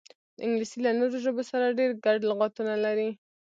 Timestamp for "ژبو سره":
1.23-1.75